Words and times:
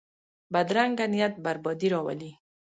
بدرنګه 0.53 1.05
نیت 1.13 1.33
بربادي 1.43 1.87
راولي 1.93 2.31